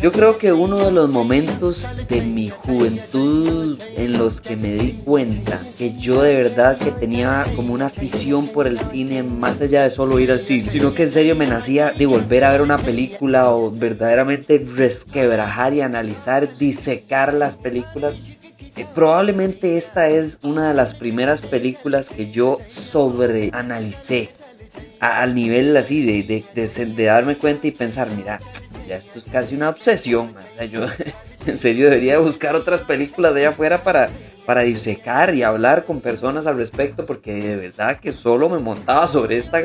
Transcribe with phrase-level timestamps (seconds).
[0.00, 4.92] Yo creo que uno de los momentos de mi juventud en los que me di
[5.04, 9.82] cuenta que yo de verdad que tenía como una afición por el cine más allá
[9.82, 12.62] de solo ir al cine, sino que en serio me nacía de volver a ver
[12.62, 18.14] una película o verdaderamente resquebrajar y analizar, disecar las películas
[18.76, 24.30] eh, probablemente esta es una de las primeras películas que yo sobreanalicé
[25.00, 28.40] al nivel así de, de, darme cuenta y pensar, mira,
[28.86, 30.34] ya esto es casi una obsesión.
[31.50, 34.08] en serio debería buscar otras películas de allá afuera para
[34.46, 39.06] para disecar y hablar con personas al respecto, porque de verdad que solo me montaba
[39.08, 39.60] sobre esta,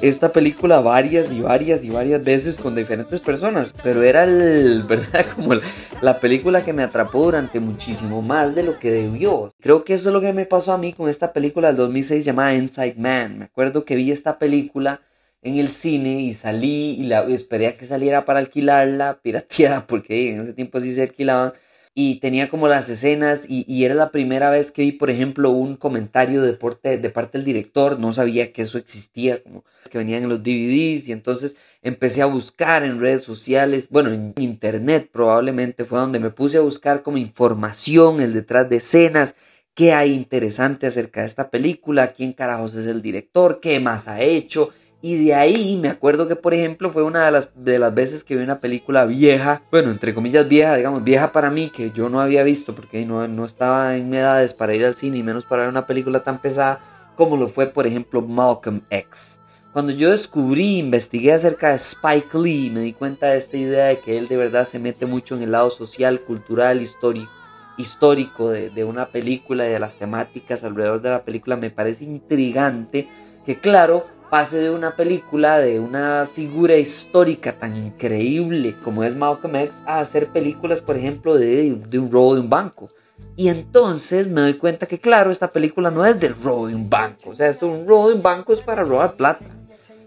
[0.00, 4.24] esta película varias y varias y varias veces con diferentes personas, pero era
[4.88, 5.54] verdad como
[6.00, 9.50] la, película que me atrapó durante muchísimo más de lo que debió.
[9.60, 12.24] Creo que eso es lo que me pasó a mí con esta película del 2006
[12.24, 13.38] llamada Inside Man.
[13.38, 15.00] Me acuerdo que vi esta película
[15.42, 20.30] en el cine y salí y la esperé a que saliera para alquilarla pirateada porque
[20.30, 21.52] en ese tiempo sí se alquilaban
[21.94, 25.76] y tenía como las escenas y, era la primera vez que vi, por ejemplo, un
[25.76, 26.52] comentario de,
[26.98, 31.08] de parte del director, no sabía que eso existía, como que venían en los DVDs
[31.08, 36.30] y entonces empecé a buscar en redes sociales, bueno, en internet probablemente fue donde me
[36.30, 39.34] puse a buscar como información, el detrás de escenas,
[39.74, 44.20] qué hay interesante acerca de esta película, quién carajos es el director, qué más ha
[44.20, 44.70] hecho,
[45.02, 48.22] y de ahí me acuerdo que, por ejemplo, fue una de las, de las veces
[48.22, 52.10] que vi una película vieja, bueno, entre comillas vieja, digamos, vieja para mí, que yo
[52.10, 55.46] no había visto porque no, no estaba en edades para ir al cine y menos
[55.46, 56.80] para ver una película tan pesada
[57.16, 59.40] como lo fue, por ejemplo, Malcolm X.
[59.72, 64.00] Cuando yo descubrí, investigué acerca de Spike Lee, me di cuenta de esta idea de
[64.00, 67.30] que él de verdad se mete mucho en el lado social, cultural, histórico,
[67.78, 72.04] histórico de, de una película y de las temáticas alrededor de la película, me parece
[72.04, 73.08] intrigante
[73.46, 79.56] que claro, pase de una película de una figura histórica tan increíble como es Malcolm
[79.56, 82.88] X a hacer películas, por ejemplo, de, un robo de un banco.
[83.36, 86.88] Y entonces me doy cuenta que, claro, esta película no es del robo de un
[86.88, 87.30] banco.
[87.30, 89.44] O sea, esto un robo de un banco es para robar plata.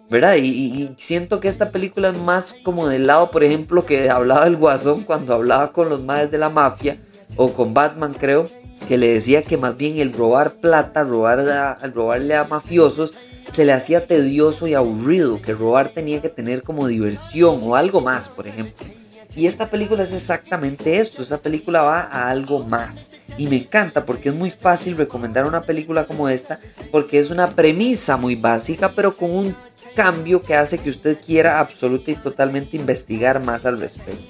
[0.10, 0.36] ¿Verdad?
[0.36, 4.58] Y, siento que esta película es más como del lado, por ejemplo, que hablaba el
[4.58, 6.98] Guasón cuando hablaba con los madres de la mafia
[7.36, 8.48] o con Batman, creo,
[8.88, 11.40] que le decía que más bien el robar plata, robar
[11.82, 13.14] el robarle a mafiosos,
[13.54, 18.02] se le hacía tedioso y aburrido, que robar tenía que tener como diversión o algo
[18.02, 18.88] más, por ejemplo.
[19.36, 23.12] Y esta película es exactamente esto, esa película va a algo más.
[23.38, 26.60] Y me encanta porque es muy fácil recomendar una película como esta,
[26.92, 29.56] porque es una premisa muy básica, pero con un
[29.96, 34.24] cambio que hace que usted quiera absolutamente y totalmente investigar más al respecto.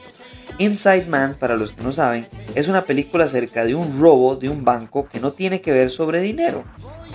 [0.58, 4.50] Inside Man, para los que no saben, es una película acerca de un robo de
[4.50, 6.64] un banco que no tiene que ver sobre dinero.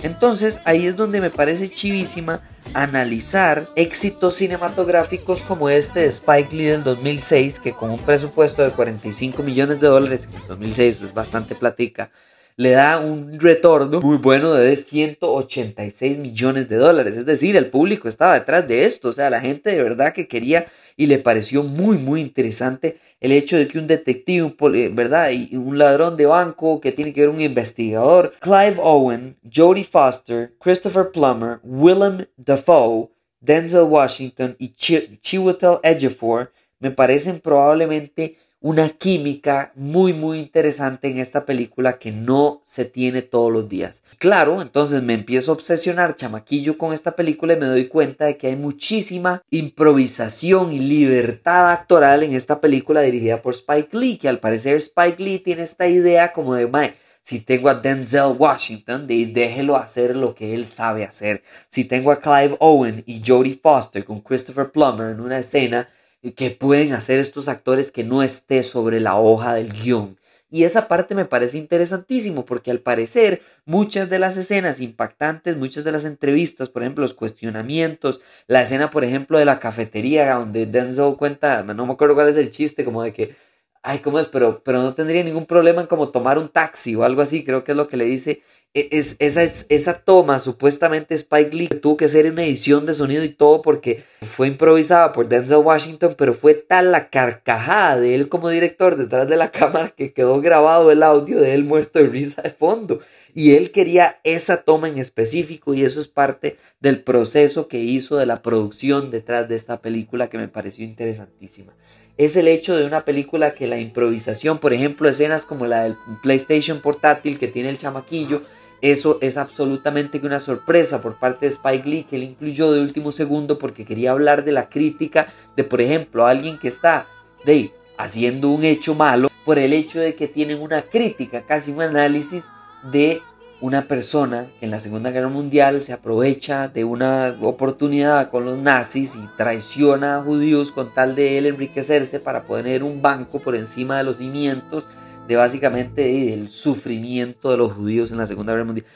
[0.01, 2.41] Entonces ahí es donde me parece chivísima
[2.73, 8.71] analizar éxitos cinematográficos como este de Spike Lee del 2006, que con un presupuesto de
[8.71, 12.11] 45 millones de dólares, en 2006 es bastante platica,
[12.59, 17.15] le da un retorno muy bueno de 186 millones de dólares.
[17.15, 19.07] Es decir, el público estaba detrás de esto.
[19.07, 20.65] O sea, la gente de verdad que quería
[20.97, 25.31] y le pareció muy, muy interesante el hecho de que un detective, un ¿verdad?
[25.31, 30.53] Y un ladrón de banco que tiene que ver un investigador, Clive Owen, Jodie Foster,
[30.59, 33.09] Christopher Plummer, Willem Dafoe,
[33.39, 41.45] Denzel Washington y Chiwetel Ejiofor me parecen probablemente una química muy muy interesante en esta
[41.45, 44.03] película que no se tiene todos los días.
[44.17, 48.37] Claro, entonces me empiezo a obsesionar chamaquillo con esta película y me doy cuenta de
[48.37, 54.27] que hay muchísima improvisación y libertad actoral en esta película dirigida por Spike Lee, que
[54.27, 59.05] al parecer Spike Lee tiene esta idea como de, Mae, si tengo a Denzel Washington,
[59.07, 61.43] déjelo hacer lo que él sabe hacer.
[61.69, 65.87] Si tengo a Clive Owen y Jodie Foster con Christopher Plummer en una escena,
[66.35, 70.17] que pueden hacer estos actores que no esté sobre la hoja del guion.
[70.51, 75.83] Y esa parte me parece interesantísimo porque al parecer muchas de las escenas impactantes, muchas
[75.83, 80.65] de las entrevistas, por ejemplo, los cuestionamientos, la escena, por ejemplo, de la cafetería donde
[80.65, 83.35] Denzel cuenta, no me acuerdo cuál es el chiste, como de que,
[83.83, 84.27] ay, ¿cómo es?
[84.27, 87.63] Pero, pero no tendría ningún problema en como tomar un taxi o algo así, creo
[87.63, 88.41] que es lo que le dice
[88.73, 93.29] es, esa, esa toma, supuestamente Spike Lee tuvo que hacer una edición de sonido y
[93.29, 98.49] todo porque fue improvisada por Denzel Washington, pero fue tal la carcajada de él como
[98.49, 102.41] director detrás de la cámara que quedó grabado el audio de él muerto de risa
[102.43, 102.99] de fondo.
[103.33, 108.17] Y él quería esa toma en específico y eso es parte del proceso que hizo
[108.17, 111.73] de la producción detrás de esta película que me pareció interesantísima
[112.19, 115.95] es el hecho de una película que la improvisación, por ejemplo, escenas como la del
[116.21, 118.41] PlayStation portátil que tiene el chamaquillo,
[118.81, 123.13] eso es absolutamente una sorpresa por parte de Spike Lee que él incluyó de último
[123.13, 127.07] segundo porque quería hablar de la crítica de, por ejemplo, alguien que está
[127.45, 131.81] de, haciendo un hecho malo por el hecho de que tienen una crítica, casi un
[131.81, 132.43] análisis
[132.91, 133.21] de
[133.61, 138.57] una persona que en la Segunda Guerra Mundial se aprovecha de una oportunidad con los
[138.57, 143.55] nazis y traiciona a judíos con tal de él enriquecerse para poner un banco por
[143.55, 144.87] encima de los cimientos
[145.27, 148.87] de básicamente el sufrimiento de los judíos en la Segunda Guerra Mundial.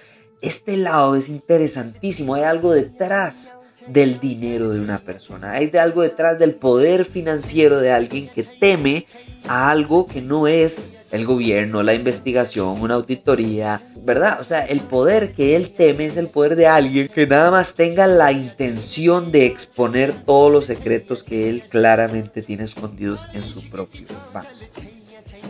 [0.42, 3.56] Este lado es interesantísimo, hay algo detrás
[3.88, 9.06] del dinero de una persona, hay algo detrás del poder financiero de alguien que teme
[9.48, 14.40] a algo que no es el gobierno, la investigación, una auditoría, ¿verdad?
[14.42, 17.74] O sea, el poder que él teme es el poder de alguien que nada más
[17.74, 23.70] tenga la intención de exponer todos los secretos que él claramente tiene escondidos en su
[23.70, 24.50] propio banco.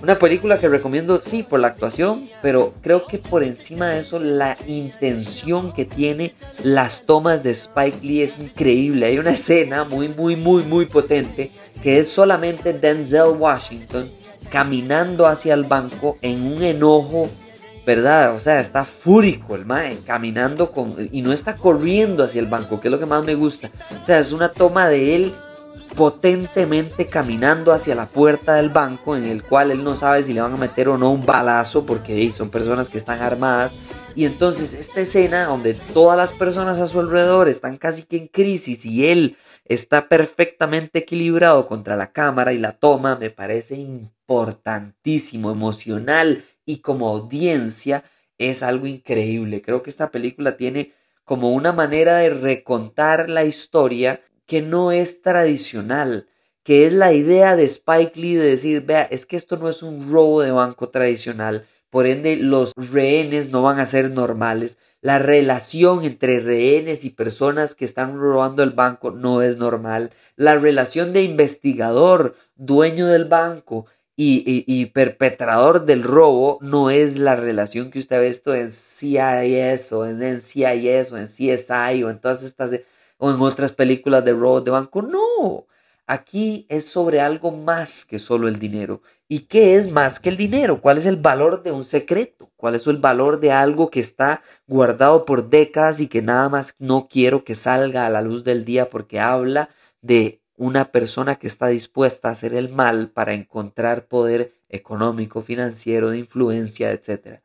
[0.03, 4.19] Una película que recomiendo, sí, por la actuación, pero creo que por encima de eso,
[4.19, 9.05] la intención que tiene las tomas de Spike Lee es increíble.
[9.05, 11.51] Hay una escena muy, muy, muy, muy potente
[11.81, 14.11] que es solamente Denzel Washington
[14.49, 17.29] caminando hacia el banco en un enojo,
[17.85, 18.35] ¿verdad?
[18.35, 22.79] O sea, está fúrico el mae, caminando con, y no está corriendo hacia el banco,
[22.79, 23.69] que es lo que más me gusta.
[24.01, 25.33] O sea, es una toma de él
[25.95, 30.41] potentemente caminando hacia la puerta del banco en el cual él no sabe si le
[30.41, 33.73] van a meter o no un balazo porque son personas que están armadas
[34.15, 38.27] y entonces esta escena donde todas las personas a su alrededor están casi que en
[38.27, 45.51] crisis y él está perfectamente equilibrado contra la cámara y la toma me parece importantísimo,
[45.51, 48.03] emocional y como audiencia
[48.37, 49.61] es algo increíble.
[49.61, 50.93] Creo que esta película tiene
[51.23, 56.27] como una manera de recontar la historia que no es tradicional,
[56.63, 59.83] que es la idea de Spike Lee de decir, vea, es que esto no es
[59.83, 65.19] un robo de banco tradicional, por ende los rehenes no van a ser normales, la
[65.19, 71.13] relación entre rehenes y personas que están robando el banco no es normal, la relación
[71.13, 78.19] de investigador, dueño del banco y, perpetrador del robo no es la relación que usted
[78.19, 82.79] ve esto en CIS o en, CIS o en CSI o en todas estas
[83.17, 85.01] o en otras películas de robo de banco.
[85.01, 85.65] No,
[86.05, 89.01] aquí es sobre algo más que solo el dinero.
[89.27, 90.79] ¿Y qué es más que el dinero?
[90.81, 92.51] ¿Cuál es el valor de un secreto?
[92.55, 96.75] ¿Cuál es el valor de algo que está guardado por décadas y que nada más
[96.77, 99.69] no quiero que salga a la luz del día porque habla
[100.01, 106.09] de una persona que está dispuesta a hacer el mal para encontrar poder económico, financiero,
[106.09, 107.41] de influencia, etc.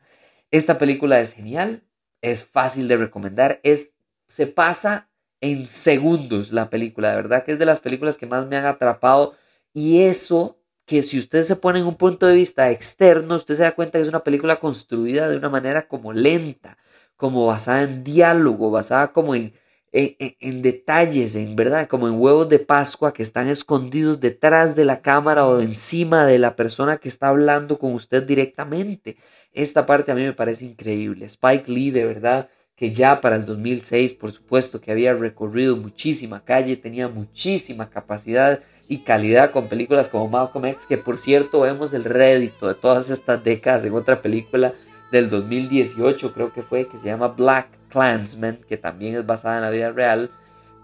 [0.50, 1.82] Esta película es genial,
[2.22, 3.92] es fácil de recomendar, es,
[4.28, 5.08] se pasa
[5.40, 8.66] en segundos la película, de verdad que es de las películas que más me han
[8.66, 9.36] atrapado
[9.72, 13.62] y eso que si usted se pone en un punto de vista externo, usted se
[13.62, 16.78] da cuenta que es una película construida de una manera como lenta,
[17.14, 19.52] como basada en diálogo, basada como en
[19.98, 25.00] en, detalles, en verdad, como en huevos de Pascua que están escondidos detrás de la
[25.00, 29.16] cámara o encima de la persona que está hablando con usted directamente.
[29.52, 31.26] Esta parte a mí me parece increíble.
[31.26, 36.44] Spike Lee, de verdad, que ya para el 2006, por supuesto, que había recorrido muchísima
[36.44, 41.92] calle, tenía muchísima capacidad y calidad con películas como Malcolm X, que por cierto vemos
[41.92, 44.74] el rédito de todas estas décadas en otra película
[45.10, 49.62] del 2018, creo que fue, que se llama Black Clansman, que también es basada en
[49.62, 50.30] la vida real,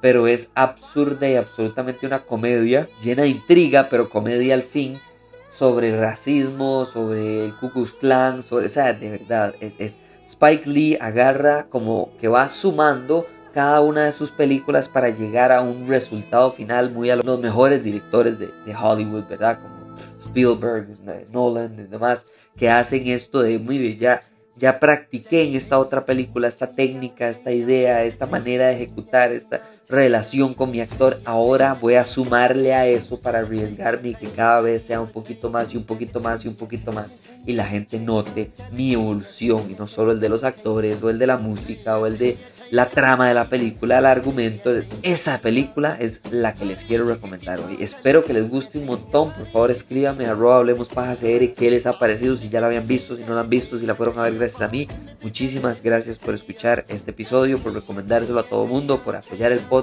[0.00, 5.00] pero es absurda y absolutamente una comedia, llena de intriga, pero comedia al fin,
[5.48, 9.96] sobre racismo, sobre el Ku Klux Klan, sobre, o sea, de verdad, es,
[10.26, 15.60] Spike Lee agarra como que va sumando cada una de sus películas para llegar a
[15.60, 19.60] un resultado final muy a los mejores directores de, Hollywood, ¿verdad?
[19.62, 20.88] Como Spielberg,
[21.32, 24.20] Nolan y demás, que hacen esto de, muy ya
[24.56, 29.60] ya practiqué en esta otra película esta técnica, esta idea, esta manera de ejecutar, esta,
[29.88, 31.20] relación con mi actor.
[31.24, 35.50] Ahora voy a sumarle a eso para arriesgarme y que cada vez sea un poquito
[35.50, 37.10] más y un poquito más y un poquito más.
[37.46, 41.18] Y la gente note mi evolución y no solo el de los actores o el
[41.18, 42.36] de la música o el de
[42.70, 44.72] la trama de la película, el argumento.
[45.02, 47.76] Esa película es la que les quiero recomendar hoy.
[47.80, 49.32] Espero que les guste un montón.
[49.32, 53.14] Por favor, escríbame arroba hablemos paja qué les ha parecido, si ya la habían visto,
[53.14, 54.88] si no la han visto, si la fueron a ver gracias a mí.
[55.22, 59.73] Muchísimas gracias por escuchar este episodio, por recomendárselo a todo mundo, por apoyar el podcast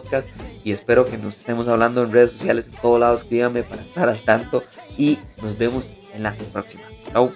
[0.63, 3.21] y espero que nos estemos hablando en redes sociales en todos lados.
[3.21, 4.63] Escríbame para estar al tanto
[4.97, 6.83] y nos vemos en la próxima.
[7.11, 7.31] Chao.